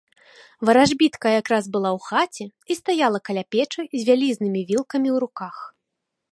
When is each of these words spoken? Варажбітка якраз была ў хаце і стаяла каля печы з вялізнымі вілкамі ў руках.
Варажбітка 0.69 1.27
якраз 1.41 1.63
была 1.75 1.89
ў 1.99 2.07
хаце 2.09 2.45
і 2.73 2.79
стаяла 2.79 3.19
каля 3.31 3.43
печы 3.57 3.81
з 3.99 4.03
вялізнымі 4.11 4.61
вілкамі 4.71 5.09
ў 5.15 5.25
руках. 5.29 5.55